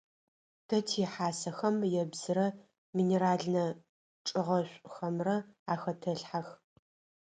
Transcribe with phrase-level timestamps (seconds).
[0.67, 2.47] Тэ тихьасэхэм ебзырэ
[2.95, 3.65] минеральнэ
[4.27, 5.37] чӏыгъэшӏухэмрэ
[5.73, 6.47] ахэтэлъхьэх.